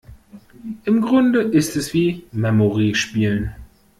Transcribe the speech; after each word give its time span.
Im 0.85 1.01
Grunde 1.01 1.41
ist 1.43 1.75
es 1.75 1.93
wie 1.93 2.23
Memory 2.31 2.95
spielen. 2.95 3.53